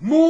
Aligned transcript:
Muy 0.00 0.26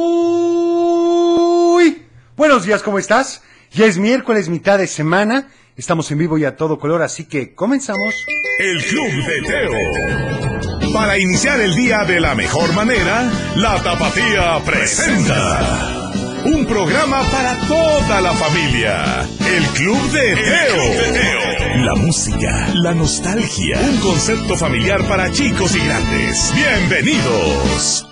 buenos 2.37 2.63
días, 2.63 2.81
¿cómo 2.83 2.99
estás? 2.99 3.41
Ya 3.73 3.85
es 3.85 3.97
miércoles, 3.97 4.47
mitad 4.47 4.77
de 4.77 4.87
semana. 4.87 5.49
Estamos 5.75 6.09
en 6.09 6.19
vivo 6.19 6.37
y 6.37 6.45
a 6.45 6.55
todo 6.55 6.79
color, 6.79 7.01
así 7.01 7.25
que 7.25 7.53
comenzamos. 7.53 8.15
El 8.59 8.81
Club 8.85 9.11
de 9.25 9.41
Teo. 9.41 10.93
Para 10.93 11.19
iniciar 11.19 11.59
el 11.59 11.75
día 11.75 12.05
de 12.05 12.21
la 12.21 12.33
mejor 12.33 12.73
manera, 12.73 13.29
la 13.57 13.83
Tapatía 13.83 14.57
presenta. 14.65 16.11
Un 16.45 16.65
programa 16.65 17.29
para 17.29 17.59
toda 17.67 18.21
la 18.21 18.33
familia. 18.33 19.27
El 19.45 19.65
Club 19.65 20.11
de 20.11 20.35
Teo. 20.35 21.83
La 21.83 21.93
música, 21.95 22.69
la 22.73 22.93
nostalgia. 22.93 23.81
Un 23.81 23.97
concepto 23.97 24.55
familiar 24.55 25.05
para 25.09 25.29
chicos 25.29 25.75
y 25.75 25.79
grandes. 25.79 26.53
Bienvenidos. 26.55 28.06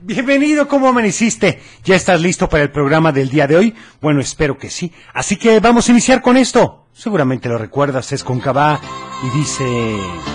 Bienvenido, 0.00 0.68
¿cómo 0.68 0.88
amaneciste? 0.88 1.60
¿Ya 1.84 1.94
estás 1.94 2.20
listo 2.20 2.48
para 2.48 2.62
el 2.62 2.70
programa 2.70 3.12
del 3.12 3.30
día 3.30 3.46
de 3.46 3.56
hoy? 3.56 3.74
Bueno, 4.00 4.20
espero 4.20 4.58
que 4.58 4.70
sí. 4.70 4.92
Así 5.12 5.36
que 5.36 5.60
vamos 5.60 5.88
a 5.88 5.92
iniciar 5.92 6.20
con 6.20 6.36
esto. 6.36 6.86
Seguramente 6.92 7.48
lo 7.48 7.58
recuerdas, 7.58 8.12
es 8.12 8.22
con 8.22 8.40
Cabá 8.40 8.80
y 9.24 9.38
dice... 9.38 10.33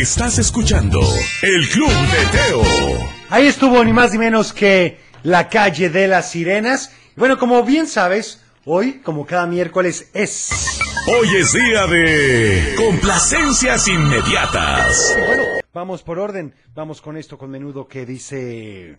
Estás 0.00 0.38
escuchando 0.38 1.00
El 1.42 1.68
Club 1.70 1.90
de 1.90 2.38
Teo. 2.38 2.62
Ahí 3.30 3.48
estuvo 3.48 3.82
ni 3.82 3.92
más 3.92 4.12
ni 4.12 4.18
menos 4.18 4.52
que 4.52 5.00
la 5.24 5.48
calle 5.48 5.90
de 5.90 6.06
las 6.06 6.30
sirenas. 6.30 6.92
Bueno, 7.16 7.36
como 7.36 7.64
bien 7.64 7.88
sabes, 7.88 8.40
hoy, 8.64 9.00
como 9.02 9.26
cada 9.26 9.48
miércoles, 9.48 10.08
es... 10.14 10.78
Hoy 11.08 11.28
es 11.36 11.52
día 11.52 11.88
de 11.88 12.74
complacencias 12.76 13.88
inmediatas. 13.88 15.16
Bueno, 15.26 15.42
vamos 15.74 16.04
por 16.04 16.20
orden. 16.20 16.54
Vamos 16.76 17.00
con 17.00 17.16
esto 17.16 17.36
con 17.36 17.50
menudo 17.50 17.88
que 17.88 18.06
dice... 18.06 18.96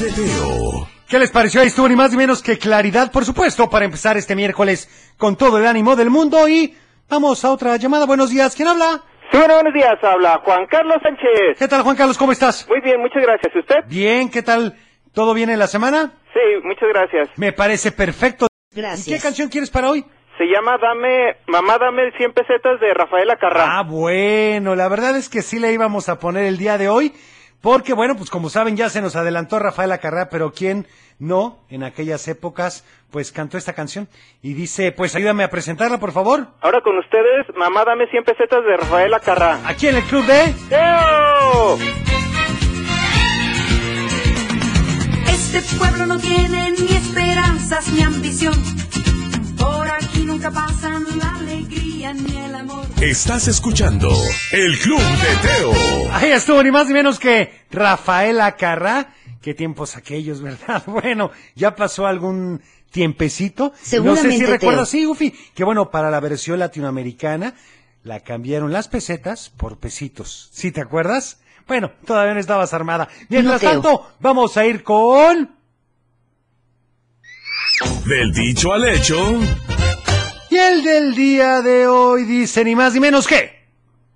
de 0.00 0.12
Teo. 0.12 0.88
¿Qué 1.08 1.18
les 1.18 1.30
pareció? 1.30 1.60
Ahí 1.60 1.68
estuvo 1.68 1.88
ni 1.88 1.96
más 1.96 2.10
ni 2.10 2.16
menos 2.16 2.42
que 2.42 2.58
claridad, 2.58 3.10
por 3.12 3.24
supuesto, 3.24 3.70
para 3.70 3.84
empezar 3.84 4.16
este 4.16 4.34
miércoles 4.34 4.88
con 5.16 5.36
todo 5.36 5.58
el 5.58 5.66
ánimo 5.66 5.96
del 5.96 6.10
mundo 6.10 6.48
y 6.48 6.74
vamos 7.08 7.44
a 7.44 7.50
otra 7.50 7.76
llamada. 7.76 8.04
Buenos 8.06 8.30
días, 8.30 8.54
¿quién 8.54 8.68
habla? 8.68 9.02
Sí, 9.30 9.38
bueno, 9.38 9.54
buenos 9.54 9.74
días. 9.74 9.94
Habla 10.02 10.40
Juan 10.44 10.66
Carlos 10.66 10.98
Sánchez. 11.02 11.58
¿Qué 11.58 11.68
tal, 11.68 11.82
Juan 11.82 11.96
Carlos? 11.96 12.18
¿Cómo 12.18 12.32
estás? 12.32 12.68
Muy 12.68 12.80
bien, 12.80 13.00
muchas 13.00 13.22
gracias. 13.22 13.54
¿Y 13.54 13.58
¿Usted? 13.58 13.76
Bien, 13.88 14.30
¿qué 14.30 14.42
tal? 14.42 14.76
¿Todo 15.14 15.32
bien 15.32 15.48
en 15.50 15.58
la 15.58 15.66
semana? 15.66 16.12
Sí, 16.34 16.40
muchas 16.64 16.88
gracias. 16.92 17.28
Me 17.36 17.52
parece 17.52 17.92
perfecto. 17.92 18.46
Gracias. 18.74 19.08
¿Y 19.08 19.12
qué 19.12 19.20
canción 19.20 19.48
quieres 19.48 19.70
para 19.70 19.88
hoy? 19.90 20.04
Se 20.36 20.44
llama 20.44 20.76
Dame, 20.76 21.36
Mamá 21.46 21.78
Dame 21.78 22.10
100 22.18 22.32
pesetas 22.32 22.78
de 22.80 22.92
Rafaela 22.92 23.36
Carrá. 23.36 23.78
Ah, 23.78 23.82
bueno, 23.82 24.74
la 24.74 24.88
verdad 24.88 25.16
es 25.16 25.30
que 25.30 25.40
sí 25.40 25.58
le 25.58 25.72
íbamos 25.72 26.10
a 26.10 26.18
poner 26.18 26.44
el 26.44 26.58
día 26.58 26.76
de 26.76 26.90
hoy, 26.90 27.14
porque 27.60 27.94
bueno, 27.94 28.16
pues 28.16 28.30
como 28.30 28.50
saben 28.50 28.76
ya 28.76 28.88
se 28.88 29.00
nos 29.00 29.16
adelantó 29.16 29.58
Rafaela 29.58 29.98
Carrá, 29.98 30.28
pero 30.28 30.52
quién 30.52 30.86
no 31.18 31.58
en 31.70 31.82
aquellas 31.82 32.28
épocas 32.28 32.84
pues 33.10 33.32
cantó 33.32 33.56
esta 33.56 33.72
canción 33.72 34.08
y 34.42 34.54
dice, 34.54 34.92
pues 34.92 35.14
ayúdame 35.14 35.44
a 35.44 35.50
presentarla, 35.50 35.98
por 35.98 36.12
favor. 36.12 36.48
Ahora 36.60 36.80
con 36.82 36.98
ustedes, 36.98 37.46
Mamá 37.56 37.84
Dame 37.84 38.06
100 38.08 38.24
pesetas 38.24 38.64
de 38.64 38.76
Rafaela 38.76 39.20
Carrá. 39.20 39.60
Aquí 39.66 39.88
en 39.88 39.96
el 39.96 40.02
club 40.04 40.24
de 40.26 40.54
¡Teo! 40.68 41.78
Este 45.28 45.76
pueblo 45.78 46.06
no 46.06 46.18
tiene 46.18 46.72
ni 46.72 46.94
esperanzas 46.94 47.92
ni 47.92 48.02
ambición. 48.02 48.54
Por 49.66 49.90
aquí 49.90 50.22
nunca 50.24 50.50
pasan 50.50 51.04
la 51.18 51.34
alegría 51.34 52.12
ni 52.14 52.36
el 52.36 52.54
amor. 52.54 52.84
Estás 53.00 53.48
escuchando 53.48 54.08
El 54.52 54.78
Club 54.78 55.00
de 55.00 55.48
Teo. 55.48 56.12
Ahí 56.12 56.30
estuvo 56.30 56.62
ni 56.62 56.70
más 56.70 56.86
ni 56.86 56.94
menos 56.94 57.18
que 57.18 57.52
Rafaela 57.72 58.54
Carrá. 58.56 59.12
Qué 59.42 59.54
tiempos 59.54 59.96
aquellos, 59.96 60.40
¿verdad? 60.48 60.84
Bueno, 60.86 61.32
ya 61.56 61.74
pasó 61.74 62.06
algún 62.06 62.62
tiempecito. 62.92 63.72
No 63.72 63.76
sé 63.76 63.84
Seguramente, 63.90 64.38
si 64.38 64.44
recuerdas, 64.46 64.88
sí, 64.88 65.04
Ufi, 65.04 65.32
que 65.54 65.64
bueno, 65.64 65.90
para 65.90 66.10
la 66.10 66.20
versión 66.20 66.60
latinoamericana 66.60 67.54
la 68.04 68.20
cambiaron 68.20 68.72
las 68.72 68.86
pesetas 68.86 69.50
por 69.50 69.78
pesitos. 69.78 70.48
¿Sí 70.52 70.70
te 70.70 70.80
acuerdas? 70.80 71.40
Bueno, 71.66 71.90
todavía 72.06 72.34
no 72.34 72.40
estabas 72.40 72.72
armada. 72.72 73.08
Mientras 73.28 73.60
No, 73.60 73.68
tanto, 73.70 74.12
vamos 74.20 74.56
a 74.56 74.64
ir 74.64 74.84
con... 74.84 75.55
Del 78.06 78.32
dicho 78.32 78.72
al 78.72 78.88
hecho. 78.88 79.38
Y 80.50 80.56
el 80.56 80.82
del 80.82 81.14
día 81.14 81.60
de 81.60 81.86
hoy 81.86 82.24
dice 82.24 82.64
ni 82.64 82.74
más 82.74 82.94
ni 82.94 83.00
menos 83.00 83.26
que... 83.26 83.66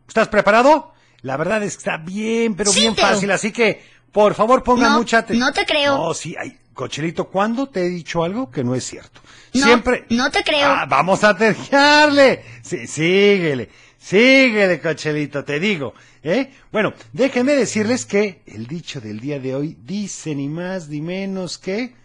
¿Estás 0.08 0.28
preparado? 0.28 0.92
La 1.22 1.36
verdad 1.36 1.62
es 1.62 1.74
que 1.74 1.78
está 1.80 1.96
bien, 1.98 2.54
pero 2.54 2.72
Sí, 2.72 2.80
bien 2.80 2.96
fácil, 2.96 3.30
así 3.30 3.52
que 3.52 3.82
por 4.12 4.34
favor 4.34 4.62
pongan 4.62 4.92
No, 4.92 4.98
mucha 4.98 5.18
atención. 5.18 5.46
no 5.46 5.52
te 5.52 5.66
creo. 5.66 5.98
No, 5.98 6.14
sí, 6.14 6.34
ay, 6.40 6.56
Cochelito, 6.72 7.26
¿cuándo 7.28 7.68
te 7.68 7.84
he 7.84 7.88
dicho 7.88 8.24
algo 8.24 8.50
que 8.50 8.64
no 8.64 8.74
es 8.74 8.84
cierto? 8.84 9.20
No, 9.54 9.64
Siempre... 9.66 10.06
no 10.10 10.30
te 10.30 10.42
creo. 10.42 10.66
Ah, 10.66 10.86
vamos 10.88 11.22
a 11.22 11.36
tergiarle. 11.36 12.42
Sí, 12.62 12.86
síguele, 12.86 13.68
síguele, 13.98 14.80
Cochelito, 14.80 15.44
te 15.44 15.60
digo. 15.60 15.92
¿eh? 16.22 16.50
Bueno, 16.72 16.94
déjenme 17.12 17.52
decirles 17.52 18.06
que 18.06 18.42
el 18.46 18.66
dicho 18.66 19.00
del 19.00 19.20
día 19.20 19.38
de 19.38 19.54
hoy 19.54 19.76
dice 19.84 20.34
ni 20.34 20.48
más 20.48 20.88
ni 20.88 21.00
menos 21.02 21.58
que... 21.58 21.99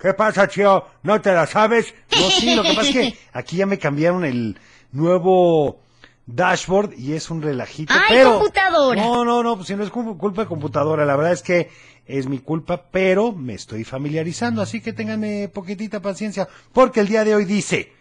¿Qué 0.00 0.14
pasa, 0.14 0.46
tío? 0.46 0.84
¿No 1.02 1.20
te 1.20 1.32
la 1.32 1.46
sabes? 1.46 1.94
No, 2.16 2.30
sí, 2.30 2.54
lo 2.54 2.62
que 2.62 2.72
pasa 2.74 2.88
es 2.88 2.94
que 2.94 3.18
aquí 3.32 3.56
ya 3.56 3.66
me 3.66 3.78
cambiaron 3.78 4.24
el 4.24 4.58
nuevo 4.92 5.80
dashboard 6.26 6.94
y 6.96 7.12
es 7.14 7.28
un 7.30 7.42
relajito, 7.42 7.92
¡Ay, 7.94 8.02
pero... 8.16 8.38
computadora! 8.38 9.02
No, 9.02 9.24
no, 9.24 9.42
no, 9.42 9.56
pues 9.56 9.68
si 9.68 9.76
no 9.76 9.82
es 9.84 9.90
cu- 9.90 10.16
culpa 10.16 10.42
de 10.42 10.48
computadora, 10.48 11.04
la 11.04 11.16
verdad 11.16 11.32
es 11.32 11.42
que 11.42 11.70
es 12.06 12.26
mi 12.28 12.38
culpa, 12.38 12.84
pero 12.90 13.32
me 13.32 13.54
estoy 13.54 13.84
familiarizando, 13.84 14.62
así 14.62 14.80
que 14.80 14.92
ténganme 14.92 15.48
poquitita 15.48 16.00
paciencia, 16.00 16.48
porque 16.72 17.00
el 17.00 17.08
día 17.08 17.24
de 17.24 17.34
hoy 17.34 17.44
dice, 17.44 17.92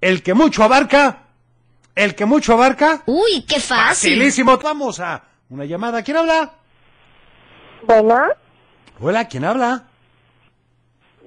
el 0.00 0.22
que 0.22 0.34
mucho 0.34 0.62
abarca, 0.64 1.24
el 1.94 2.14
que 2.14 2.24
mucho 2.26 2.52
abarca, 2.52 3.02
Uy, 3.06 3.42
qué 3.48 3.58
fácil. 3.60 4.12
facilísimo. 4.12 4.58
Vamos 4.58 5.00
a 5.00 5.24
una 5.50 5.64
llamada, 5.64 6.02
¿quién 6.02 6.16
habla? 6.18 6.52
Bueno, 7.86 8.18
Hola, 9.00 9.28
¿quién 9.28 9.44
habla? 9.44 9.87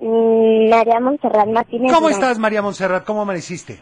Mm, 0.02 0.70
María 0.70 1.00
Montserrat 1.00 1.48
Martínez. 1.48 1.94
¿Cómo 1.94 2.10
estás, 2.10 2.38
María 2.40 2.62
Montserrat? 2.62 3.06
¿Cómo 3.06 3.22
amaneciste? 3.22 3.80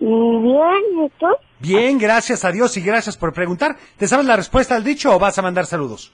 Mm, 0.00 0.42
Bien, 0.42 1.04
¿y 1.06 1.08
tú? 1.18 1.26
Bien, 1.58 1.98
gracias 1.98 2.44
a 2.44 2.52
Dios 2.52 2.76
y 2.76 2.80
gracias 2.82 3.16
por 3.16 3.32
preguntar. 3.32 3.76
¿Te 3.96 4.06
sabes 4.08 4.26
la 4.26 4.36
respuesta 4.36 4.74
al 4.76 4.84
dicho 4.84 5.14
o 5.14 5.18
vas 5.18 5.38
a 5.38 5.42
mandar 5.42 5.66
saludos? 5.66 6.12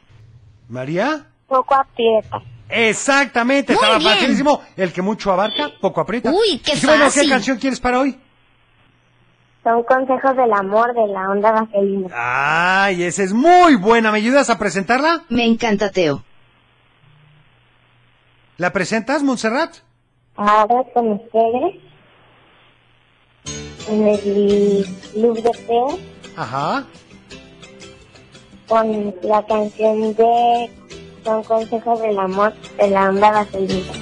¿María? 0.68 1.26
Poco 1.46 1.74
aprieta. 1.74 2.40
Exactamente, 2.68 3.74
Muy 3.74 3.82
estaba 3.82 3.98
bien. 3.98 4.10
facilísimo. 4.12 4.62
El 4.76 4.92
que 4.92 5.02
mucho 5.02 5.30
abarca, 5.32 5.70
poco 5.80 6.00
aprieta. 6.00 6.30
Uy, 6.30 6.58
qué 6.64 6.72
Y 6.80 6.86
bueno, 6.86 7.04
¿qué 7.12 7.28
canción 7.28 7.58
quieres 7.58 7.80
para 7.80 7.98
hoy? 8.00 8.18
Son 9.62 9.82
consejos 9.84 10.36
del 10.36 10.52
amor 10.52 10.94
de 10.94 11.06
la 11.08 11.28
onda 11.30 11.52
vaselina. 11.52 12.08
Ay, 12.14 13.02
esa 13.04 13.22
es 13.22 13.32
muy 13.32 13.76
buena. 13.76 14.10
¿Me 14.10 14.18
ayudas 14.18 14.48
a 14.50 14.58
presentarla? 14.58 15.24
Me 15.28 15.44
encanta, 15.44 15.90
Teo. 15.90 16.24
¿La 18.62 18.72
presentas, 18.72 19.24
Montserrat? 19.24 19.74
Ahora 20.36 20.84
con 20.94 21.14
ustedes. 21.14 21.80
en 23.88 24.06
el 24.06 24.86
club 25.12 25.42
de 25.42 25.50
Teo 25.66 25.98
Ajá. 26.36 26.86
con 28.68 29.12
la 29.22 29.44
canción 29.46 30.14
de 30.14 30.70
Son 31.24 31.42
consejos 31.42 32.00
del 32.02 32.16
amor 32.16 32.52
de 32.78 32.90
la 32.90 33.08
onda 33.08 33.32
vaselina. 33.32 34.01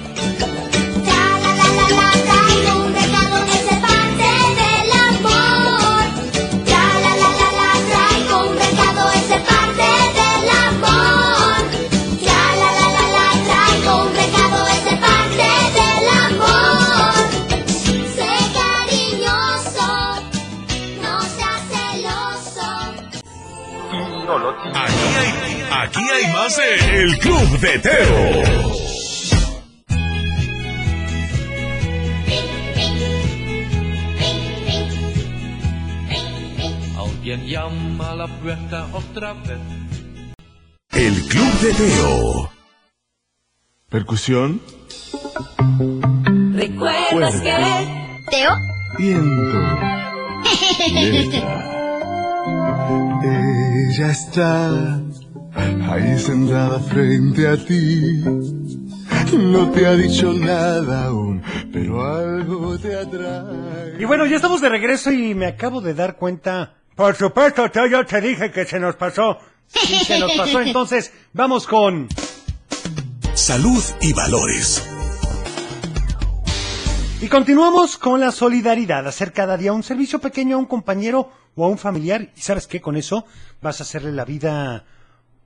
Aquí 23.93 23.97
hay, 25.19 25.63
aquí 25.69 25.99
hay 25.99 26.31
más 26.31 26.55
de 26.55 27.03
El 27.03 27.17
Club 27.19 27.59
de 27.59 27.79
Teo. 27.79 28.43
Alguien 36.97 37.47
llama 37.47 38.11
a 38.11 38.15
la 38.15 38.27
puerta 38.27 38.87
otra 38.93 39.33
vez. 39.33 39.59
El 40.91 41.27
Club 41.27 41.51
de 41.59 41.73
Teo. 41.73 42.51
Percusión, 43.89 44.61
¿Recuerdas 46.53 47.41
que 47.41 47.51
Teo, 48.29 48.55
viento, 48.97 49.59
letra. 50.93 51.67
Ella 52.43 54.11
está 54.11 54.99
ahí 55.89 56.17
sentada 56.17 56.79
frente 56.79 57.47
a 57.47 57.57
ti. 57.57 58.23
No 59.37 59.69
te 59.71 59.85
ha 59.85 59.95
dicho 59.95 60.33
nada 60.33 61.05
aún, 61.05 61.41
pero 61.71 62.03
algo 62.03 62.77
te 62.79 62.95
atrae. 62.95 63.95
Y 63.99 64.05
bueno, 64.05 64.25
ya 64.25 64.37
estamos 64.37 64.61
de 64.61 64.69
regreso 64.69 65.11
y 65.11 65.35
me 65.35 65.47
acabo 65.47 65.81
de 65.81 65.93
dar 65.93 66.15
cuenta. 66.17 66.75
Por 66.95 67.15
supuesto, 67.15 67.69
Teo, 67.69 67.87
yo 67.87 68.05
te 68.05 68.19
dije 68.21 68.51
que 68.51 68.65
se 68.65 68.79
nos 68.79 68.95
pasó. 68.95 69.37
Sí, 69.67 69.99
se 70.05 70.19
nos 70.19 70.33
pasó. 70.33 70.61
Entonces, 70.65 71.11
vamos 71.33 71.67
con. 71.67 72.07
Salud 73.33 73.83
y 74.01 74.13
valores. 74.13 74.83
Y 77.21 77.27
continuamos 77.27 77.97
con 77.97 78.19
la 78.19 78.31
solidaridad. 78.31 79.07
Hacer 79.07 79.31
cada 79.31 79.55
día 79.55 79.73
un 79.73 79.83
servicio 79.83 80.19
pequeño 80.19 80.55
a 80.55 80.59
un 80.59 80.65
compañero 80.65 81.29
o 81.55 81.65
a 81.65 81.69
un 81.69 81.77
familiar. 81.77 82.29
Y 82.35 82.41
sabes 82.41 82.67
qué, 82.67 82.81
con 82.81 82.95
eso 82.95 83.25
vas 83.61 83.79
a 83.79 83.83
hacerle 83.83 84.11
la 84.11 84.25
vida 84.25 84.85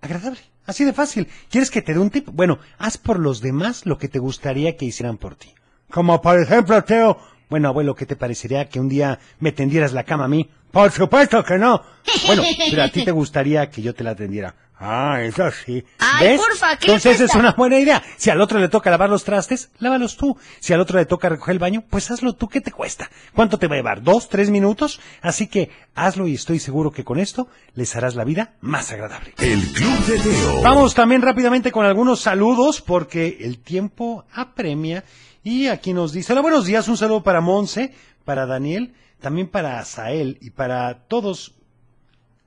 agradable. 0.02 0.40
Así 0.66 0.84
de 0.84 0.94
fácil. 0.94 1.28
¿Quieres 1.50 1.70
que 1.70 1.82
te 1.82 1.94
dé 1.94 2.00
un 2.00 2.10
tip? 2.10 2.30
Bueno, 2.32 2.60
haz 2.78 2.98
por 2.98 3.20
los 3.20 3.42
demás 3.42 3.86
lo 3.86 3.98
que 3.98 4.08
te 4.08 4.20
gustaría 4.20 4.76
que 4.78 4.86
hicieran 4.86 5.18
por 5.18 5.36
ti. 5.36 5.54
Como 5.90 6.22
por 6.22 6.40
ejemplo, 6.40 6.84
Teo. 6.84 7.18
Bueno, 7.50 7.68
abuelo, 7.68 7.94
¿qué 7.94 8.06
te 8.08 8.16
parecería 8.16 8.68
que 8.68 8.80
un 8.80 8.90
día 8.90 9.20
me 9.40 9.52
tendieras 9.52 9.94
la 9.94 10.04
cama 10.04 10.26
a 10.26 10.28
mí? 10.28 10.50
Por 10.72 10.92
supuesto 10.92 11.44
que 11.44 11.58
no. 11.58 11.82
Bueno, 12.26 12.44
pero 12.70 12.84
a 12.84 12.90
ti 12.90 13.06
te 13.06 13.12
gustaría 13.12 13.70
que 13.70 13.82
yo 13.82 13.94
te 13.94 14.04
la 14.04 14.16
tendiera. 14.16 14.56
Ah, 14.78 15.22
eso 15.22 15.50
sí. 15.52 15.84
Ay, 16.00 16.28
¿Ves? 16.28 16.42
porfa, 16.42 16.76
¿qué 16.78 16.88
Entonces 16.88 17.22
es 17.22 17.36
una 17.36 17.54
buena 17.54 17.80
idea. 17.80 18.04
Si 18.18 18.30
al 18.30 18.42
otro 18.42 18.60
le 18.60 18.68
toca 18.68 18.90
lavar 18.90 19.10
los 19.10 19.24
trastes, 19.24 19.72
lávalos 19.80 20.18
tú. 20.18 20.38
Si 20.60 20.74
al 20.74 20.82
otro 20.82 21.00
le 21.00 21.06
toca 21.06 21.30
recoger 21.30 21.54
el 21.54 21.60
baño, 21.60 21.84
pues 21.90 22.12
hazlo 22.12 22.34
tú. 22.34 22.50
¿Qué 22.50 22.60
te 22.60 22.72
cuesta? 22.72 23.10
¿Cuánto 23.34 23.58
te 23.58 23.68
va 23.68 23.76
a 23.76 23.78
llevar? 23.78 24.04
¿Dos, 24.04 24.28
tres 24.28 24.50
minutos? 24.50 25.00
Así 25.22 25.48
que 25.48 25.70
hazlo 25.96 26.28
y 26.28 26.36
estoy 26.36 26.60
seguro 26.60 26.92
que 26.92 27.06
con 27.06 27.20
esto 27.20 27.48
les 27.74 27.96
harás 27.96 28.16
la 28.16 28.26
vida 28.26 28.56
más 28.60 28.92
agradable. 28.92 29.34
El 29.38 29.62
Club 29.72 30.06
de 30.06 30.20
Teo. 30.20 30.62
Vamos 30.62 30.94
también 30.94 31.22
rápidamente 31.22 31.72
con 31.72 31.86
algunos 31.86 32.20
saludos 32.20 32.82
porque 32.82 33.38
el 33.42 33.60
tiempo 33.60 34.26
apremia 34.34 35.06
y 35.42 35.68
aquí 35.68 35.94
nos 35.94 36.12
dice, 36.12 36.34
hola, 36.34 36.42
buenos 36.42 36.66
días, 36.66 36.88
un 36.88 36.98
saludo 36.98 37.24
para 37.24 37.40
Monse, 37.40 37.94
para 38.26 38.46
Daniel, 38.46 38.94
también 39.22 39.48
para 39.48 39.80
Asael 39.80 40.38
y 40.42 40.50
para 40.50 41.06
todos. 41.08 41.54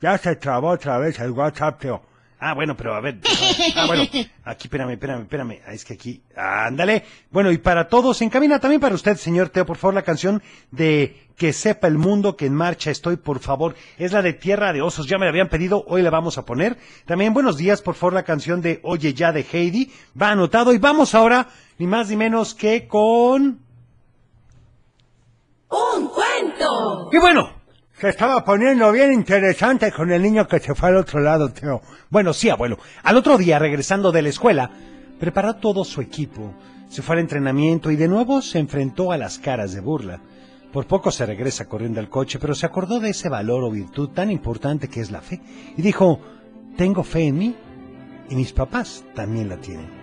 Ya 0.00 0.18
se 0.18 0.36
trabó 0.36 0.70
otra 0.70 0.98
vez 0.98 1.18
el 1.20 1.30
WhatsApp, 1.30 1.80
Teo. 1.80 2.02
Ah, 2.40 2.54
bueno, 2.54 2.76
pero 2.76 2.94
a 2.94 3.00
ver. 3.00 3.18
Ah, 3.74 3.86
bueno. 3.86 4.04
Aquí, 4.44 4.68
espérame, 4.68 4.92
espérame, 4.92 5.22
espérame. 5.22 5.60
Ah, 5.66 5.72
es 5.72 5.84
que 5.84 5.94
aquí. 5.94 6.22
Ándale. 6.36 7.04
Bueno, 7.30 7.50
y 7.50 7.58
para 7.58 7.88
todos, 7.88 8.22
en 8.22 8.30
cabina 8.30 8.60
también 8.60 8.80
para 8.80 8.94
usted, 8.94 9.16
señor 9.16 9.48
Teo, 9.48 9.66
por 9.66 9.76
favor, 9.76 9.94
la 9.94 10.02
canción 10.02 10.40
de 10.70 11.26
Que 11.36 11.52
sepa 11.52 11.88
el 11.88 11.98
mundo 11.98 12.36
que 12.36 12.46
en 12.46 12.54
marcha 12.54 12.90
estoy, 12.90 13.16
por 13.16 13.40
favor. 13.40 13.74
Es 13.96 14.12
la 14.12 14.22
de 14.22 14.34
Tierra 14.34 14.72
de 14.72 14.82
Osos. 14.82 15.06
Ya 15.06 15.18
me 15.18 15.24
la 15.24 15.30
habían 15.30 15.48
pedido, 15.48 15.84
hoy 15.88 16.02
la 16.02 16.10
vamos 16.10 16.38
a 16.38 16.44
poner. 16.44 16.76
También, 17.06 17.34
buenos 17.34 17.56
días, 17.56 17.82
por 17.82 17.94
favor, 17.96 18.12
la 18.14 18.22
canción 18.24 18.60
de 18.62 18.80
Oye 18.84 19.14
ya 19.14 19.32
de 19.32 19.44
Heidi. 19.52 19.92
Va 20.20 20.30
anotado. 20.30 20.72
Y 20.72 20.78
vamos 20.78 21.14
ahora, 21.14 21.48
ni 21.78 21.86
más 21.86 22.08
ni 22.08 22.16
menos 22.16 22.54
que 22.54 22.86
con. 22.86 23.60
¡Un 25.70 26.08
cuento! 26.08 27.10
Y 27.12 27.18
bueno, 27.18 27.57
se 28.00 28.08
estaba 28.08 28.44
poniendo 28.44 28.92
bien 28.92 29.12
interesante 29.12 29.90
con 29.90 30.12
el 30.12 30.22
niño 30.22 30.46
que 30.46 30.60
se 30.60 30.74
fue 30.74 30.90
al 30.90 30.96
otro 30.96 31.20
lado, 31.20 31.50
Teo. 31.50 31.82
Bueno, 32.10 32.32
sí, 32.32 32.48
abuelo. 32.48 32.78
Al 33.02 33.16
otro 33.16 33.36
día, 33.36 33.58
regresando 33.58 34.12
de 34.12 34.22
la 34.22 34.28
escuela, 34.28 34.70
preparó 35.18 35.56
todo 35.56 35.84
su 35.84 36.00
equipo, 36.00 36.54
se 36.88 37.02
fue 37.02 37.16
al 37.16 37.22
entrenamiento 37.22 37.90
y 37.90 37.96
de 37.96 38.06
nuevo 38.06 38.40
se 38.40 38.60
enfrentó 38.60 39.10
a 39.10 39.18
las 39.18 39.38
caras 39.38 39.72
de 39.72 39.80
burla. 39.80 40.20
Por 40.72 40.86
poco 40.86 41.10
se 41.10 41.26
regresa 41.26 41.66
corriendo 41.66 41.98
al 41.98 42.08
coche, 42.08 42.38
pero 42.38 42.54
se 42.54 42.66
acordó 42.66 43.00
de 43.00 43.10
ese 43.10 43.28
valor 43.28 43.64
o 43.64 43.70
virtud 43.70 44.10
tan 44.10 44.30
importante 44.30 44.88
que 44.88 45.00
es 45.00 45.10
la 45.10 45.20
fe 45.20 45.40
y 45.76 45.82
dijo, 45.82 46.20
tengo 46.76 47.02
fe 47.02 47.26
en 47.26 47.38
mí 47.38 47.56
y 48.28 48.36
mis 48.36 48.52
papás 48.52 49.04
también 49.14 49.48
la 49.48 49.56
tienen. 49.56 49.97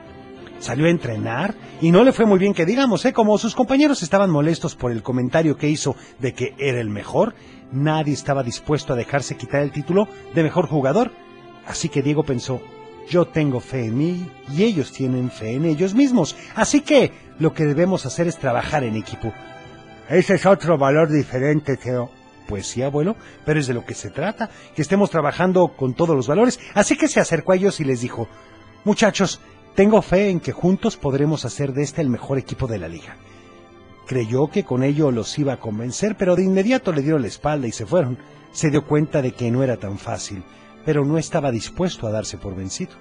Salió 0.59 0.87
a 0.87 0.89
entrenar 0.89 1.53
y 1.81 1.91
no 1.91 2.03
le 2.03 2.13
fue 2.13 2.25
muy 2.25 2.39
bien 2.39 2.53
que 2.53 2.65
digamos, 2.65 3.05
¿eh? 3.05 3.13
Como 3.13 3.37
sus 3.37 3.55
compañeros 3.55 4.01
estaban 4.03 4.31
molestos 4.31 4.75
por 4.75 4.91
el 4.91 5.03
comentario 5.03 5.57
que 5.57 5.69
hizo 5.69 5.95
de 6.19 6.33
que 6.33 6.55
era 6.57 6.79
el 6.79 6.89
mejor, 6.89 7.35
nadie 7.71 8.13
estaba 8.13 8.43
dispuesto 8.43 8.93
a 8.93 8.95
dejarse 8.95 9.37
quitar 9.37 9.61
el 9.61 9.71
título 9.71 10.07
de 10.33 10.43
mejor 10.43 10.67
jugador. 10.67 11.11
Así 11.67 11.89
que 11.89 12.01
Diego 12.01 12.23
pensó, 12.23 12.61
yo 13.09 13.25
tengo 13.25 13.59
fe 13.59 13.85
en 13.85 13.97
mí 13.97 14.31
y 14.55 14.63
ellos 14.63 14.91
tienen 14.91 15.29
fe 15.29 15.53
en 15.53 15.65
ellos 15.65 15.93
mismos. 15.93 16.35
Así 16.55 16.81
que 16.81 17.11
lo 17.39 17.53
que 17.53 17.65
debemos 17.65 18.05
hacer 18.05 18.27
es 18.27 18.37
trabajar 18.37 18.83
en 18.83 18.95
equipo. 18.95 19.33
Ese 20.09 20.35
es 20.35 20.45
otro 20.45 20.77
valor 20.77 21.11
diferente, 21.11 21.77
Teo. 21.77 22.09
Pues 22.47 22.67
sí, 22.67 22.83
abuelo, 22.83 23.15
pero 23.43 23.59
es 23.59 23.65
de 23.65 23.73
lo 23.73 23.85
que 23.85 23.95
se 23.95 24.11
trata, 24.11 24.51
que 24.75 24.83
estemos 24.83 25.09
trabajando 25.09 25.69
con 25.69 25.95
todos 25.95 26.15
los 26.15 26.27
valores. 26.27 26.59
Así 26.75 26.95
que 26.95 27.07
se 27.07 27.19
acercó 27.19 27.53
a 27.53 27.55
ellos 27.55 27.79
y 27.79 27.85
les 27.85 28.01
dijo, 28.01 28.27
muchachos, 28.83 29.41
tengo 29.75 30.01
fe 30.01 30.29
en 30.29 30.39
que 30.39 30.53
juntos 30.53 30.95
podremos 30.95 31.43
hacer 31.43 31.73
de 31.73 31.83
este 31.83 32.01
el 32.01 32.09
mejor 32.09 32.37
equipo 32.37 32.65
de 32.65 32.79
la 32.79 32.87
liga. 32.87 33.17
Creyó 34.07 34.47
que 34.47 34.63
con 34.63 34.83
ello 34.83 35.11
los 35.11 35.37
iba 35.37 35.53
a 35.53 35.59
convencer, 35.59 36.15
pero 36.15 36.35
de 36.35 36.43
inmediato 36.43 36.93
le 36.93 37.01
dieron 37.01 37.21
la 37.21 37.27
espalda 37.27 37.67
y 37.67 37.71
se 37.71 37.85
fueron. 37.85 38.17
Se 38.53 38.69
dio 38.69 38.85
cuenta 38.85 39.21
de 39.21 39.33
que 39.33 39.51
no 39.51 39.63
era 39.63 39.77
tan 39.77 39.97
fácil, 39.97 40.43
pero 40.85 41.03
no 41.03 41.17
estaba 41.17 41.51
dispuesto 41.51 42.07
a 42.07 42.11
darse 42.11 42.37
por 42.37 42.55
vencido. 42.55 42.93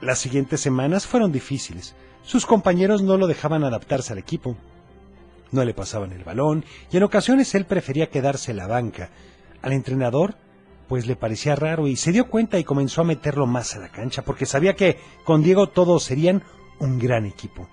Las 0.00 0.18
siguientes 0.18 0.60
semanas 0.60 1.06
fueron 1.06 1.30
difíciles. 1.30 1.94
Sus 2.22 2.44
compañeros 2.44 3.02
no 3.02 3.16
lo 3.16 3.28
dejaban 3.28 3.62
adaptarse 3.62 4.12
al 4.12 4.18
equipo. 4.18 4.56
No 5.52 5.64
le 5.64 5.74
pasaban 5.74 6.10
el 6.12 6.24
balón 6.24 6.64
y 6.90 6.96
en 6.96 7.04
ocasiones 7.04 7.54
él 7.54 7.64
prefería 7.64 8.10
quedarse 8.10 8.50
en 8.50 8.56
la 8.56 8.66
banca. 8.66 9.10
Al 9.62 9.72
entrenador, 9.72 10.34
pues 10.88 11.06
le 11.06 11.16
parecía 11.16 11.56
raro 11.56 11.86
y 11.88 11.96
se 11.96 12.12
dio 12.12 12.28
cuenta 12.28 12.58
y 12.58 12.64
comenzó 12.64 13.00
a 13.00 13.04
meterlo 13.04 13.46
más 13.46 13.74
a 13.74 13.80
la 13.80 13.88
cancha 13.88 14.22
porque 14.22 14.46
sabía 14.46 14.74
que 14.74 14.98
con 15.24 15.42
Diego 15.42 15.68
todos 15.68 16.04
serían 16.04 16.42
un 16.78 16.98
gran 16.98 17.26
equipo. 17.26 17.68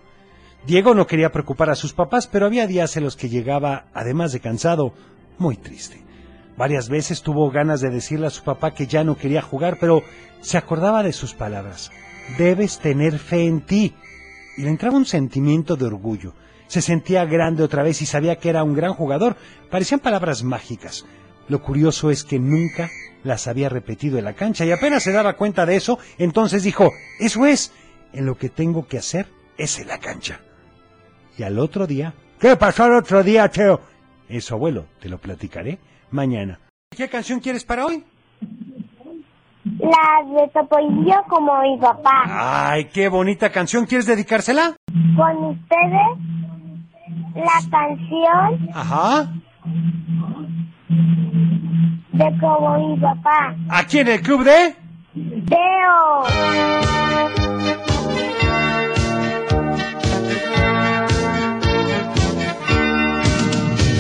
Diego 0.66 0.94
no 0.94 1.08
quería 1.08 1.32
preocupar 1.32 1.70
a 1.70 1.76
sus 1.76 1.94
papás, 1.94 2.28
pero 2.28 2.46
había 2.46 2.68
días 2.68 2.96
en 2.96 3.04
los 3.04 3.18
que 3.18 3.28
llegaba, 3.28 3.88
además 3.94 4.32
de 4.32 4.40
cansado, 4.40 4.94
muy 5.38 5.58
triste. 5.58 6.02
Varias 6.56 6.88
veces 6.88 7.22
tuvo 7.22 7.50
ganas 7.52 7.82
de 7.82 7.90
decirle 7.90 8.28
a 8.28 8.30
su 8.30 8.44
papá 8.44 8.74
que 8.74 8.88
ya 8.88 9.04
no 9.04 9.18
quería 9.18 9.42
jugar, 9.42 9.78
pero 9.80 10.04
se 10.42 10.58
acordaba 10.58 11.04
de 11.04 11.12
sus 11.12 11.34
palabras. 11.34 11.92
Debes 12.38 12.80
tener 12.80 13.20
fe 13.20 13.46
en 13.46 13.62
ti. 13.62 13.94
Y 14.56 14.62
le 14.62 14.70
entraba 14.70 14.96
un 14.96 15.06
sentimiento 15.06 15.76
de 15.76 15.86
orgullo. 15.86 16.34
Se 16.68 16.82
sentía 16.82 17.26
grande 17.26 17.64
otra 17.64 17.84
vez 17.84 18.02
y 18.02 18.06
sabía 18.06 18.38
que 18.38 18.50
era 18.50 18.64
un 18.64 18.76
gran 18.76 18.94
jugador. 18.94 19.36
Parecían 19.70 20.00
palabras 20.00 20.44
mágicas. 20.44 21.06
Lo 21.50 21.62
curioso 21.62 22.10
es 22.10 22.24
que 22.24 22.40
nunca 22.40 22.90
las 23.24 23.48
había 23.48 23.70
repetido 23.70 24.18
en 24.18 24.26
la 24.26 24.34
cancha 24.34 24.66
y 24.66 24.72
apenas 24.72 25.04
se 25.04 25.12
daba 25.12 25.34
cuenta 25.34 25.66
de 25.66 25.76
eso, 25.76 26.00
entonces 26.18 26.64
dijo, 26.64 26.90
eso 27.20 27.46
es, 27.46 27.74
en 28.14 28.26
lo 28.26 28.36
que 28.36 28.50
tengo 28.50 28.88
que 28.88 28.98
hacer 28.98 29.28
es 29.58 29.80
en 29.80 29.88
la 29.88 30.00
cancha. 30.00 30.40
Y 31.38 31.44
al 31.44 31.60
otro 31.60 31.88
día, 31.88 32.14
¿qué 32.40 32.56
pasó 32.56 32.84
al 32.84 32.96
otro 32.96 33.24
día, 33.24 33.48
Teo? 33.50 33.82
Eso, 34.30 34.56
abuelo, 34.56 34.86
te 35.00 35.10
lo 35.10 35.18
platicaré 35.18 35.80
mañana. 36.12 36.60
¿Qué 36.96 37.10
canción 37.10 37.40
quieres 37.40 37.66
para 37.66 37.86
hoy? 37.86 38.04
La 39.80 40.42
de 40.42 40.48
Topollillo 40.50 41.24
como 41.30 41.62
mi 41.62 41.78
papá. 41.80 42.24
Ay, 42.72 42.86
qué 42.86 43.08
bonita 43.08 43.50
canción. 43.50 43.86
¿Quieres 43.86 44.06
dedicársela? 44.06 44.76
Con 45.16 45.44
ustedes, 45.46 46.18
la 47.36 47.70
canción 47.72 48.70
Ajá. 48.74 49.34
De 52.14 52.40
como 52.40 52.78
mi 52.78 53.00
papá. 53.00 53.56
Aquí 53.70 54.00
en 54.00 54.08
el 54.08 54.22
club 54.22 54.44
de... 54.44 54.76
Teo. 55.50 56.24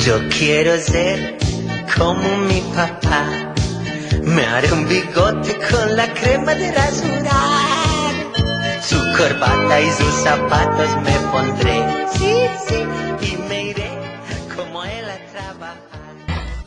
Yo 0.05 0.19
quiero 0.37 0.77
ser 0.77 1.37
como 1.97 2.37
mi 2.49 2.61
papá. 2.75 3.53
Me 4.23 4.45
haré 4.45 4.71
un 4.73 4.87
bigote 4.87 5.57
con 5.71 5.95
la 5.95 6.07
crema 6.13 6.53
de 6.55 6.71
rasurar. 6.73 8.13
Su 8.81 8.97
corbata 9.17 9.79
y 9.81 9.89
sus 9.91 10.13
zapatos 10.23 10.89
me 11.03 11.13
pondré. 11.31 12.07
Sí, 12.11 12.35
sí. 12.67 12.85
Y 13.31 13.37
me 13.47 13.62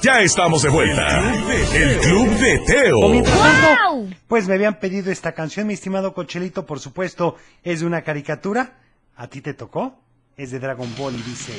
Ya 0.07 0.21
estamos 0.21 0.63
de 0.63 0.69
vuelta. 0.69 1.35
El 1.75 1.99
Club 1.99 2.29
de 2.39 2.59
Teo. 2.61 3.25
Tanto, 3.25 4.07
pues 4.29 4.47
me 4.47 4.55
habían 4.55 4.79
pedido 4.79 5.11
esta 5.11 5.33
canción, 5.33 5.67
mi 5.67 5.75
estimado 5.75 6.15
Cochelito, 6.15 6.65
por 6.65 6.79
supuesto, 6.79 7.35
es 7.65 7.81
de 7.81 7.87
una 7.87 8.03
caricatura. 8.03 8.79
¿A 9.17 9.27
ti 9.27 9.41
te 9.41 9.53
tocó? 9.53 9.99
Es 10.37 10.53
de 10.53 10.61
Dragon 10.61 10.89
Ball 10.97 11.13
y 11.13 11.23
dice... 11.23 11.55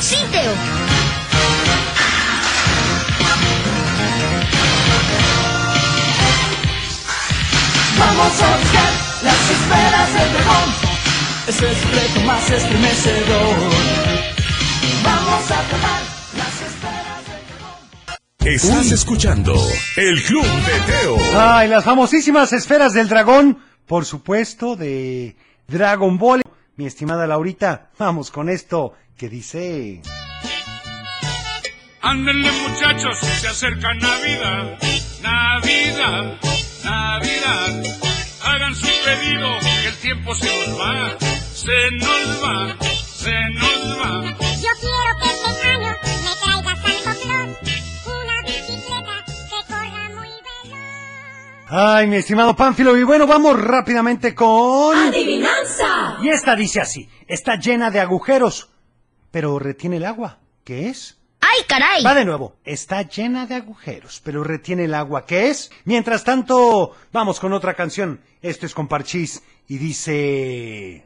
Sí, 0.00 0.16
Teo. 0.32 0.50
Vamos 8.00 8.42
a 8.42 8.56
buscar 8.56 8.92
las 9.22 9.50
esferas 9.50 10.12
del 10.12 10.32
dragón. 10.32 10.74
Ese 11.46 11.70
es 11.70 11.82
el 11.84 11.92
reto 11.92 12.20
más 12.26 12.50
estremecedor. 12.50 13.56
Vamos 15.04 15.50
a 15.52 15.60
atrapar 15.60 16.02
las 16.36 16.48
esferas 16.48 16.83
Estás 18.44 18.92
escuchando 18.92 19.54
El 19.96 20.22
Club 20.22 20.44
de 20.44 20.80
Teo. 20.80 21.16
Ay, 21.34 21.66
las 21.66 21.82
famosísimas 21.82 22.52
esferas 22.52 22.92
del 22.92 23.08
dragón, 23.08 23.58
por 23.86 24.04
supuesto, 24.04 24.76
de 24.76 25.34
Dragon 25.66 26.18
Ball. 26.18 26.42
Mi 26.76 26.84
estimada 26.84 27.26
Laurita, 27.26 27.90
vamos 27.98 28.30
con 28.30 28.50
esto 28.50 28.92
que 29.16 29.30
dice... 29.30 30.02
Ándenle 32.02 32.50
muchachos, 32.68 33.18
se 33.18 33.48
acerca 33.48 33.94
Navidad, 33.94 34.78
Navidad, 35.22 36.38
Navidad. 36.84 37.82
Hagan 38.44 38.74
su 38.74 38.88
pedido, 39.06 39.58
que 39.82 39.88
el 39.88 39.96
tiempo 40.02 40.34
se 40.34 40.68
nos 40.68 40.80
va, 40.80 41.16
se 41.18 41.90
nos 41.92 42.44
va, 42.44 42.76
se 43.08 43.32
nos 43.54 43.98
va. 43.98 44.36
Yo 44.38 44.68
quiero 44.80 45.13
Ay, 51.76 52.06
mi 52.06 52.14
estimado 52.14 52.54
Pánfilo, 52.54 52.96
y 52.96 53.02
bueno, 53.02 53.26
vamos 53.26 53.60
rápidamente 53.60 54.32
con... 54.32 54.96
¡Adivinanza! 54.96 56.18
Y 56.22 56.28
esta 56.28 56.54
dice 56.54 56.80
así, 56.80 57.08
está 57.26 57.56
llena 57.56 57.90
de 57.90 57.98
agujeros, 57.98 58.70
pero 59.32 59.58
retiene 59.58 59.96
el 59.96 60.04
agua. 60.04 60.38
¿Qué 60.62 60.88
es? 60.88 61.18
¡Ay, 61.40 61.64
caray! 61.66 62.04
Va 62.04 62.14
de 62.14 62.24
nuevo, 62.24 62.54
está 62.64 63.02
llena 63.02 63.46
de 63.46 63.56
agujeros, 63.56 64.20
pero 64.24 64.44
retiene 64.44 64.84
el 64.84 64.94
agua. 64.94 65.26
¿Qué 65.26 65.50
es? 65.50 65.72
Mientras 65.84 66.22
tanto, 66.22 66.92
vamos 67.12 67.40
con 67.40 67.52
otra 67.52 67.74
canción. 67.74 68.20
Esto 68.40 68.66
es 68.66 68.72
con 68.72 68.86
Parchís 68.86 69.42
y 69.66 69.78
dice... 69.78 71.04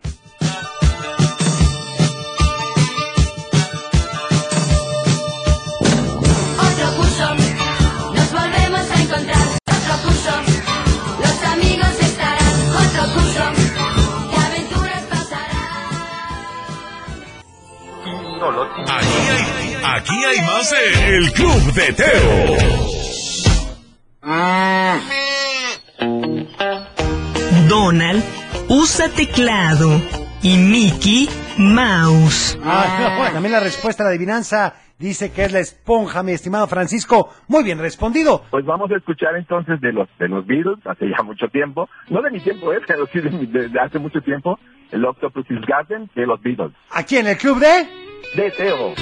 aquí 20.09 20.25
hay 20.25 20.41
más 20.47 20.71
de 20.71 21.17
El 21.17 21.33
Club 21.33 21.73
de 21.75 21.93
Teo. 21.93 23.59
Donald 27.69 28.23
usa 28.69 29.09
teclado 29.11 30.01
y 30.43 30.57
Mickey 30.57 31.29
mouse. 31.59 32.59
Ah, 32.65 33.15
bueno, 33.19 33.33
también 33.33 33.53
la 33.53 33.61
respuesta 33.61 34.03
a 34.03 34.05
la 34.07 34.11
adivinanza 34.11 34.75
dice 34.99 35.33
que 35.33 35.45
es 35.45 35.53
la 35.53 35.61
esponja, 35.61 36.23
mi 36.23 36.33
estimado 36.33 36.67
Francisco. 36.67 37.33
Muy 37.49 37.65
bien 37.65 37.79
respondido. 37.79 38.45
Pues 38.51 38.65
vamos 38.65 38.91
a 38.91 38.97
escuchar 38.97 39.37
entonces 39.37 39.81
de 39.81 39.93
los 39.93 40.09
de 40.19 40.29
los 40.29 40.47
Beatles, 40.47 40.79
hace 40.87 41.09
ya 41.09 41.23
mucho 41.23 41.49
tiempo, 41.49 41.89
no 42.09 42.23
de 42.23 42.31
mi 42.31 42.41
tiempo, 42.41 42.73
eh, 42.73 42.81
pero 42.87 43.07
sí 43.13 43.21
de, 43.21 43.31
de- 43.31 43.69
de 43.69 43.81
hace 43.81 43.99
mucho 43.99 44.21
tiempo, 44.21 44.59
el 44.91 45.05
Octopus's 45.05 45.61
Garden 45.67 46.11
de 46.15 46.27
los 46.27 46.41
Beatles. 46.41 46.73
Aquí 46.91 47.17
en 47.17 47.27
el 47.27 47.37
club 47.37 47.59
de... 47.59 47.87
De 48.35 48.51
Teo. 48.53 48.95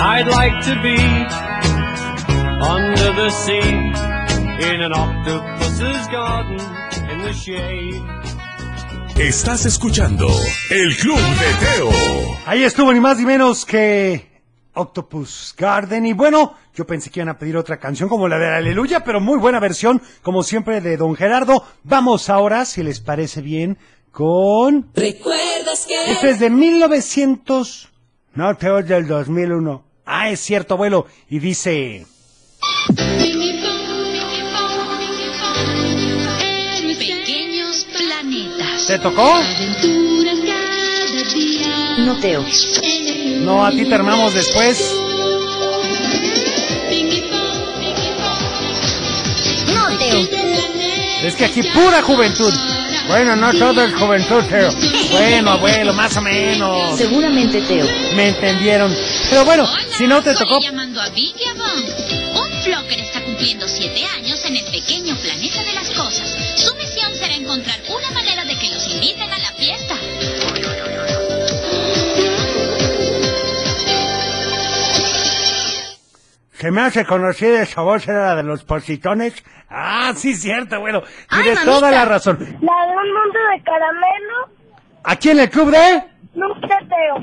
I'd 0.00 0.28
like 0.28 0.62
to 0.62 0.80
be 0.80 0.96
under 2.62 3.12
the 3.14 3.30
sea 3.30 3.58
in 3.58 4.80
an 4.80 4.92
octopus's 4.92 6.06
garden 6.08 6.60
in 7.10 7.22
the 7.22 7.32
shade. 7.32 8.00
Estás 9.16 9.66
escuchando 9.66 10.28
El 10.70 10.96
Club 10.96 11.18
de 11.18 11.66
Teo. 11.66 11.90
Ahí 12.46 12.62
estuvo 12.62 12.92
ni 12.92 13.00
más 13.00 13.18
ni 13.18 13.26
menos 13.26 13.66
que 13.66 14.24
Octopus 14.74 15.52
Garden. 15.58 16.06
Y 16.06 16.12
bueno, 16.12 16.54
yo 16.76 16.86
pensé 16.86 17.10
que 17.10 17.18
iban 17.18 17.30
a 17.30 17.36
pedir 17.36 17.56
otra 17.56 17.78
canción 17.78 18.08
como 18.08 18.28
la 18.28 18.38
de 18.38 18.54
Aleluya, 18.54 19.02
pero 19.02 19.20
muy 19.20 19.36
buena 19.36 19.58
versión, 19.58 20.00
como 20.22 20.44
siempre, 20.44 20.80
de 20.80 20.96
Don 20.96 21.16
Gerardo. 21.16 21.64
Vamos 21.82 22.30
ahora, 22.30 22.64
si 22.64 22.84
les 22.84 23.00
parece 23.00 23.42
bien, 23.42 23.78
con... 24.12 24.92
¿Recuerdas 24.94 25.86
que? 25.88 26.12
Esto 26.12 26.28
es 26.28 26.38
de 26.38 26.50
1900... 26.50 27.88
No, 28.34 28.56
Teo 28.56 28.78
es 28.78 28.86
del 28.86 29.08
2001. 29.08 29.87
Ah, 30.10 30.30
es 30.30 30.40
cierto, 30.40 30.72
abuelo. 30.72 31.06
Y 31.28 31.38
dice... 31.38 32.06
Pequeños 36.98 37.86
planetas. 37.94 38.86
¿Te 38.86 38.98
tocó? 39.00 39.38
No, 41.98 42.18
Teo. 42.20 42.42
No, 43.40 43.66
a 43.66 43.70
ti 43.70 43.84
te 43.84 43.94
armamos 43.94 44.32
después. 44.32 44.94
No, 49.74 49.98
Teo. 49.98 50.26
Es 51.22 51.36
que 51.36 51.44
aquí 51.44 51.62
pura 51.64 52.00
juventud. 52.00 52.54
Bueno, 53.08 53.36
no 53.36 53.52
todo 53.52 53.82
es 53.82 53.94
juventud, 53.94 54.42
Teo. 54.44 54.70
Bueno, 55.10 55.50
abuelo, 55.52 55.92
más 55.94 56.16
o 56.16 56.20
menos. 56.22 56.96
Seguramente, 56.96 57.60
Teo. 57.62 57.86
Me 58.14 58.28
entendieron. 58.28 58.94
Pero 59.30 59.44
bueno, 59.44 59.66
si 59.90 60.06
no 60.06 60.22
te 60.22 60.34
tocó... 60.34 60.60
Llamando 60.60 61.00
a 61.00 61.08
Vicky. 61.10 61.44
Un 62.34 62.62
flocker 62.62 63.00
está 63.00 63.22
cumpliendo 63.24 63.66
siete 63.66 64.04
años 64.16 64.44
en 64.44 64.56
el 64.56 64.64
pequeño 64.64 65.16
planeta 65.16 65.62
de 65.62 65.72
las 65.72 65.90
cosas. 65.90 66.28
Su 66.56 66.74
misión 66.76 67.14
será 67.14 67.34
encontrar 67.34 67.78
una 67.88 68.10
manera 68.10 68.44
de 68.44 68.58
que 68.58 68.68
los 68.70 68.86
inviten 68.94 69.32
a 69.32 69.38
la 69.38 69.52
fiesta. 69.52 69.94
Se 76.52 76.72
me 76.72 76.80
hace 76.80 77.04
conocida 77.06 77.62
esa 77.62 77.82
voz, 77.82 78.08
era 78.08 78.26
la 78.26 78.36
de 78.36 78.42
los 78.42 78.64
positones. 78.64 79.32
Ah, 79.70 80.12
sí, 80.16 80.34
cierto, 80.34 80.76
abuelo. 80.76 81.04
Ay, 81.28 81.44
Tiene 81.44 81.64
toda 81.64 81.90
la 81.90 82.04
razón. 82.04 82.38
La 82.40 82.46
de 82.46 82.96
un 82.96 83.12
mundo 83.14 83.38
de 83.54 83.62
caramelo, 83.62 84.57
Aquí 85.10 85.30
en 85.30 85.40
el 85.40 85.48
club 85.48 85.70
de... 85.70 86.04
nunca 86.34 86.78
Teo. 86.90 87.16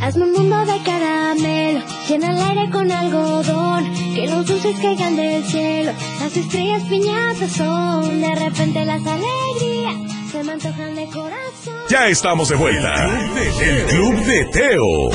Hazme 0.00 0.24
un 0.24 0.32
mundo 0.32 0.64
de 0.64 0.78
caramelo, 0.84 1.80
llena 2.08 2.30
el 2.30 2.38
aire 2.38 2.70
con 2.70 2.90
algodón, 2.90 3.92
que 4.14 4.26
los 4.26 4.46
dulces 4.46 4.80
caigan 4.80 5.16
del 5.16 5.44
cielo, 5.44 5.92
las 6.20 6.34
estrellas 6.34 6.82
piñatas 6.84 7.52
son, 7.52 8.22
de 8.22 8.34
repente 8.34 8.86
las 8.86 9.02
alegrías 9.06 10.13
se 10.34 10.42
me 10.42 10.52
antojan 10.52 10.96
de 10.96 11.06
corazón. 11.06 11.74
Ya 11.88 12.08
estamos 12.08 12.48
de 12.48 12.56
vuelta. 12.56 13.06
El 13.62 13.86
Club 13.86 14.24
de 14.24 14.44
Teo. 14.46 15.10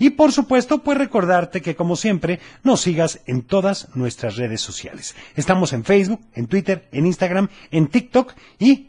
Y 0.00 0.10
por 0.10 0.32
supuesto, 0.32 0.82
pues 0.82 0.98
recordarte 0.98 1.62
que 1.62 1.76
como 1.76 1.94
siempre 1.94 2.40
nos 2.64 2.80
sigas 2.80 3.20
en 3.26 3.42
todas 3.42 3.94
nuestras 3.94 4.34
redes 4.34 4.60
sociales. 4.60 5.14
Estamos 5.36 5.72
en 5.72 5.84
Facebook, 5.84 6.20
en 6.34 6.48
Twitter, 6.48 6.88
en 6.90 7.06
Instagram, 7.06 7.48
en 7.70 7.86
TikTok 7.86 8.34
y 8.58 8.88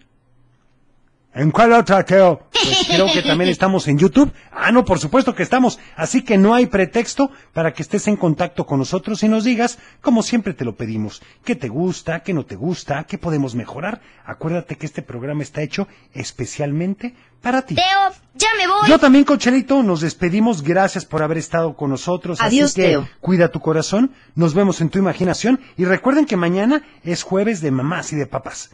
¿En 1.38 1.52
cuál 1.52 1.72
otra, 1.74 2.04
Teo? 2.04 2.42
Pues 2.68 2.88
creo 2.88 3.06
que 3.14 3.22
también 3.22 3.50
estamos 3.50 3.88
en 3.88 3.98
YouTube. 3.98 4.34
Ah, 4.52 4.72
no, 4.72 4.84
por 4.84 5.00
supuesto 5.00 5.34
que 5.36 5.44
estamos. 5.44 5.80
Así 5.96 6.24
que 6.24 6.38
no 6.38 6.54
hay 6.54 6.66
pretexto 6.66 7.32
para 7.54 7.72
que 7.72 7.82
estés 7.82 8.08
en 8.08 8.18
contacto 8.18 8.66
con 8.66 8.80
nosotros 8.80 9.24
y 9.24 9.30
nos 9.30 9.46
digas, 9.46 9.78
como 10.02 10.22
siempre 10.22 10.54
te 10.54 10.66
lo 10.66 10.76
pedimos, 10.76 11.22
qué 11.46 11.56
te 11.56 11.70
gusta, 11.70 12.22
qué 12.24 12.34
no 12.34 12.46
te 12.46 12.56
gusta, 12.56 13.06
qué 13.06 13.18
podemos 13.18 13.56
mejorar. 13.56 14.02
Acuérdate 14.26 14.76
que 14.76 14.86
este 14.86 15.02
programa 15.02 15.44
está 15.44 15.62
hecho 15.62 15.88
especialmente 16.14 17.16
para 17.42 17.62
ti. 17.62 17.76
Teo, 17.76 17.86
ya 18.34 18.50
me 18.58 18.68
voy. 18.68 18.90
Yo 18.90 19.00
también, 19.00 19.24
Cochelito, 19.24 19.82
nos 19.84 20.02
despedimos. 20.02 20.64
Gracias 20.64 21.06
por 21.06 21.22
haber 21.24 21.38
estado 21.38 21.76
con 21.76 21.92
nosotros. 21.92 22.42
Adiós, 22.42 22.72
Así 22.72 22.82
que 22.82 22.88
Teo. 22.88 23.08
cuida 23.22 23.50
tu 23.50 23.62
corazón. 23.62 24.12
Nos 24.36 24.56
vemos 24.56 24.82
en 24.82 24.90
tu 24.90 25.00
imaginación. 25.00 25.62
Y 25.78 25.86
recuerden 25.86 26.26
que 26.26 26.36
mañana 26.36 26.82
es 27.04 27.24
jueves 27.24 27.62
de 27.62 27.72
mamás 27.72 28.12
y 28.12 28.18
de 28.18 28.26
papás. 28.26 28.72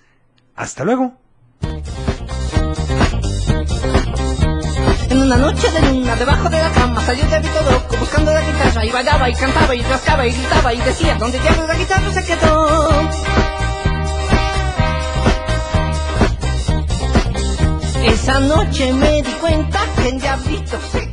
Hasta 0.56 0.84
luego. 0.84 1.20
En 5.14 5.22
una 5.22 5.38
noche 5.38 5.70
de 5.70 5.80
luna, 5.80 6.16
debajo 6.16 6.50
de 6.50 6.58
la 6.58 6.72
cama, 6.72 7.00
salió 7.06 7.24
de 7.28 7.38
Vito 7.38 7.62
Loco 7.70 7.98
buscando 8.00 8.34
la 8.34 8.42
guitarra 8.42 8.84
y 8.84 8.90
bailaba 8.90 9.30
y 9.30 9.34
cantaba 9.36 9.76
y 9.76 9.84
rascaba 9.84 10.26
y 10.26 10.32
gritaba 10.32 10.74
y 10.74 10.78
decía, 10.80 11.16
¿dónde 11.20 11.40
diablos 11.40 11.68
la 11.68 11.76
guitarra 11.76 12.12
se 12.12 12.24
quedó? 12.26 12.90
Esa 18.08 18.40
noche 18.40 18.92
me 18.92 19.22
di 19.22 19.32
cuenta 19.34 19.82
que 19.98 20.10
el 20.10 20.20
diablito 20.20 20.80
se 20.92 21.02
se 21.02 21.13